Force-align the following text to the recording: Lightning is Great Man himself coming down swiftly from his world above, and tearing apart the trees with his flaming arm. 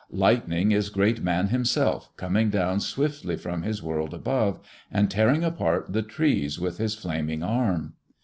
Lightning 0.09 0.71
is 0.71 0.89
Great 0.89 1.21
Man 1.21 1.49
himself 1.49 2.09
coming 2.17 2.49
down 2.49 2.79
swiftly 2.79 3.35
from 3.35 3.61
his 3.61 3.83
world 3.83 4.15
above, 4.15 4.59
and 4.91 5.11
tearing 5.11 5.43
apart 5.43 5.93
the 5.93 6.01
trees 6.01 6.59
with 6.59 6.79
his 6.79 6.95
flaming 6.95 7.43
arm. 7.43 7.93